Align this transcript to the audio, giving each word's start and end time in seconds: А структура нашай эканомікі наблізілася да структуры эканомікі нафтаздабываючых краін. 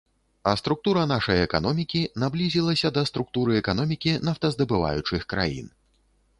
А 0.51 0.53
структура 0.61 1.03
нашай 1.11 1.39
эканомікі 1.47 2.01
наблізілася 2.23 2.93
да 2.97 3.05
структуры 3.11 3.61
эканомікі 3.63 4.17
нафтаздабываючых 4.31 5.31
краін. 5.35 5.73